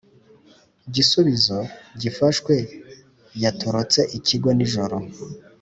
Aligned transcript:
gisubizo 0.93 1.57
yafashwe 2.03 2.53
yatorotse 3.43 3.99
ikigo 4.17 4.49
nijoro 4.57 4.97